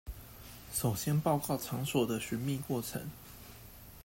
[0.73, 3.07] 首先報告場所的尋覓過程